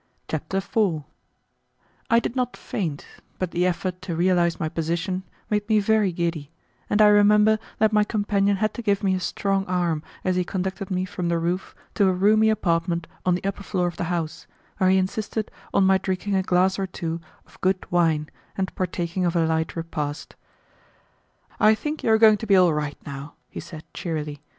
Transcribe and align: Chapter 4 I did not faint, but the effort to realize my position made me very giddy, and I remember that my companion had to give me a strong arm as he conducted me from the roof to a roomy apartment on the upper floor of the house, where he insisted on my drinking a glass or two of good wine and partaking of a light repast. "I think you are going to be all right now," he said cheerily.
Chapter 0.27 0.61
4 0.61 1.05
I 2.09 2.17
did 2.19 2.35
not 2.35 2.57
faint, 2.57 3.05
but 3.37 3.51
the 3.51 3.67
effort 3.67 4.01
to 4.01 4.15
realize 4.15 4.59
my 4.59 4.67
position 4.67 5.21
made 5.51 5.69
me 5.69 5.77
very 5.79 6.11
giddy, 6.11 6.49
and 6.89 7.03
I 7.03 7.07
remember 7.09 7.59
that 7.77 7.93
my 7.93 8.03
companion 8.03 8.55
had 8.57 8.73
to 8.73 8.81
give 8.81 9.03
me 9.03 9.13
a 9.13 9.19
strong 9.19 9.63
arm 9.67 10.01
as 10.23 10.35
he 10.37 10.43
conducted 10.43 10.89
me 10.89 11.05
from 11.05 11.29
the 11.29 11.37
roof 11.37 11.75
to 11.93 12.07
a 12.07 12.13
roomy 12.13 12.49
apartment 12.49 13.05
on 13.27 13.35
the 13.35 13.43
upper 13.43 13.61
floor 13.61 13.85
of 13.85 13.97
the 13.97 14.05
house, 14.05 14.47
where 14.79 14.89
he 14.89 14.97
insisted 14.97 15.51
on 15.71 15.83
my 15.85 15.99
drinking 15.99 16.33
a 16.33 16.41
glass 16.41 16.79
or 16.79 16.87
two 16.87 17.21
of 17.45 17.61
good 17.61 17.85
wine 17.91 18.27
and 18.57 18.73
partaking 18.73 19.23
of 19.23 19.35
a 19.35 19.45
light 19.45 19.75
repast. 19.75 20.35
"I 21.59 21.75
think 21.75 22.01
you 22.01 22.09
are 22.09 22.17
going 22.17 22.37
to 22.37 22.47
be 22.47 22.55
all 22.55 22.73
right 22.73 22.97
now," 23.05 23.35
he 23.51 23.59
said 23.59 23.83
cheerily. 23.93 24.41